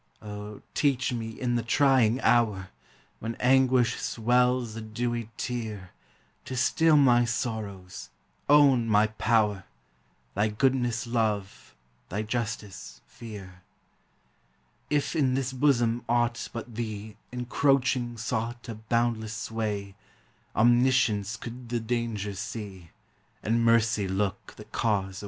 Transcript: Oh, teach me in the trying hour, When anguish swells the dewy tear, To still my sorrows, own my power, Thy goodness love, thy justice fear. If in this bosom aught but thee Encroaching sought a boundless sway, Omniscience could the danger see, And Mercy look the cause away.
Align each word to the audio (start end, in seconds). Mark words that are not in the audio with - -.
Oh, 0.19 0.63
teach 0.73 1.13
me 1.13 1.39
in 1.39 1.53
the 1.53 1.61
trying 1.61 2.19
hour, 2.21 2.69
When 3.19 3.35
anguish 3.35 3.97
swells 3.99 4.73
the 4.73 4.81
dewy 4.81 5.29
tear, 5.37 5.91
To 6.45 6.55
still 6.57 6.97
my 6.97 7.23
sorrows, 7.23 8.09
own 8.49 8.87
my 8.87 9.05
power, 9.21 9.63
Thy 10.33 10.47
goodness 10.47 11.05
love, 11.05 11.75
thy 12.09 12.23
justice 12.23 13.01
fear. 13.05 13.61
If 14.89 15.15
in 15.15 15.35
this 15.35 15.53
bosom 15.53 16.03
aught 16.09 16.49
but 16.51 16.73
thee 16.73 17.15
Encroaching 17.31 18.17
sought 18.17 18.67
a 18.67 18.73
boundless 18.73 19.35
sway, 19.37 19.93
Omniscience 20.55 21.37
could 21.37 21.69
the 21.69 21.79
danger 21.79 22.33
see, 22.33 22.89
And 23.43 23.63
Mercy 23.63 24.07
look 24.07 24.55
the 24.55 24.65
cause 24.65 25.05
away. 25.05 25.17